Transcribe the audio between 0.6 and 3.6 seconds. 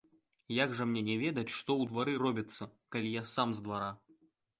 жа мне не ведаць, што ў двары робіцца, калі я сам